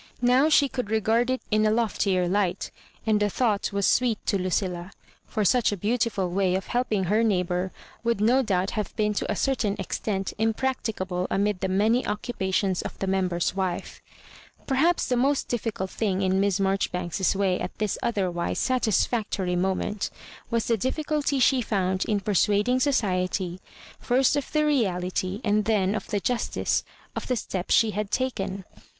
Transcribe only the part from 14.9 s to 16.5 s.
the most difficult thing in